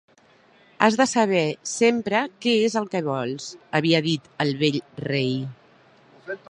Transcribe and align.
"Has 0.85 0.95
de 1.01 1.05
saber 1.11 1.43
sempre 1.73 2.23
què 2.45 2.55
és 2.69 2.79
el 2.81 2.89
que 2.95 3.03
vols" 3.09 3.47
havia 3.81 4.01
dit 4.11 4.33
el 4.47 4.55
vell 4.65 4.83
rei. 5.11 5.35